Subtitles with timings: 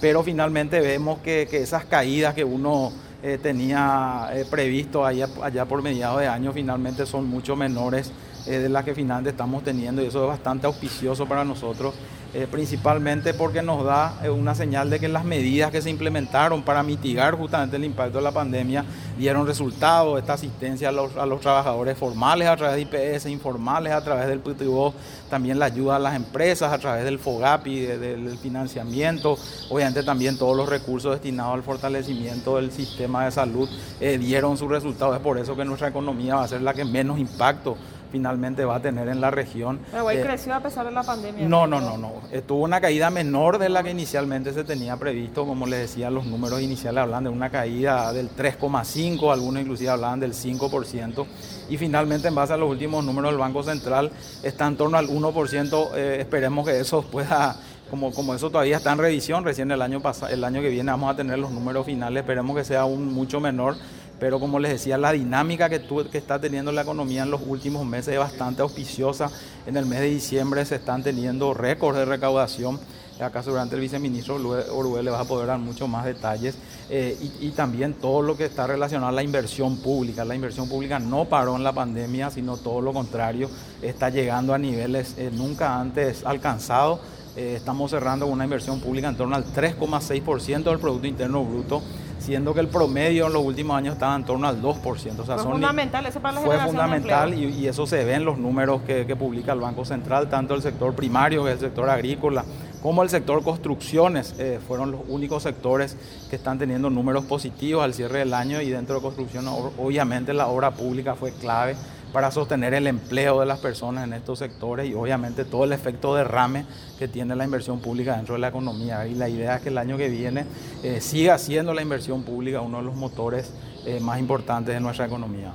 [0.00, 6.20] pero finalmente vemos que, esas caídas que uno eh, tenía eh, previsto allá por mediados
[6.20, 8.12] de año finalmente son mucho menores
[8.50, 11.94] de las que finalmente estamos teniendo y eso es bastante auspicioso para nosotros
[12.34, 16.62] eh, principalmente porque nos da eh, una señal de que las medidas que se implementaron
[16.62, 18.84] para mitigar justamente el impacto de la pandemia
[19.16, 24.26] dieron resultados, esta asistencia a los, trabajadores formales a través de IPS, informales a través
[24.26, 24.92] del PTO,
[25.30, 29.38] también la ayuda a las empresas a través del FOGAPI, del financiamiento,
[29.70, 33.70] obviamente también todos los recursos destinados al fortalecimiento del sistema de salud
[34.00, 36.84] eh, dieron sus resultados, es por eso que nuestra economía va a ser la que
[36.84, 37.78] menos impacto
[38.10, 39.80] finalmente va a tener en la región.
[39.90, 41.48] Pero eh, creció a pesar de la pandemia.
[41.48, 42.12] No, no, no, no.
[42.30, 45.46] Estuvo una caída menor de la que inicialmente se tenía previsto.
[45.46, 50.20] Como les decía, los números iniciales hablan de una caída del 3,5, algunos inclusive hablaban
[50.20, 51.26] del 5%.
[51.68, 54.10] Y finalmente, en base a los últimos números del Banco Central,
[54.42, 55.88] está en torno al 1%.
[55.94, 57.56] Eh, esperemos que eso pueda
[57.90, 60.90] como, como eso todavía está en revisión, recién el año, pasado, el año que viene
[60.90, 63.76] vamos a tener los números finales, esperemos que sea aún mucho menor,
[64.20, 65.80] pero como les decía, la dinámica que,
[66.10, 69.30] que está teniendo la economía en los últimos meses es bastante auspiciosa.
[69.66, 72.80] En el mes de diciembre se están teniendo récords de recaudación.
[73.20, 76.56] Acá durante el viceministro Orue le va a poder dar muchos más detalles.
[76.90, 80.24] Eh, y, también todo lo que está relacionado a la inversión pública.
[80.24, 83.50] La inversión pública no paró en la pandemia, sino todo lo contrario,
[83.82, 87.00] está llegando a niveles eh, nunca antes alcanzados.
[87.36, 91.82] Eh, estamos cerrando una inversión pública en torno al 3,6% del Producto Interno Bruto
[92.18, 95.18] siendo que el promedio en los últimos años estaba en torno al 2%.
[95.18, 98.38] O sea, fue fundamental eso para la Fue fundamental y, eso se ve en los
[98.38, 102.44] números que, publica el Banco Central, tanto el sector primario, que es el sector agrícola,
[102.82, 105.96] como el sector construcciones, eh, fueron los únicos sectores
[106.30, 110.46] que están teniendo números positivos al cierre del año y dentro de construcción obviamente la
[110.46, 111.74] obra pública fue clave
[112.12, 116.14] para sostener el empleo de las personas en estos sectores y obviamente todo el efecto
[116.14, 116.64] derrame
[116.98, 119.06] que tiene la inversión pública dentro de la economía.
[119.06, 120.46] Y la idea es que el año que viene
[120.82, 123.52] eh, siga siendo la inversión pública uno de los motores
[123.86, 125.52] eh, más importantes de nuestra economía.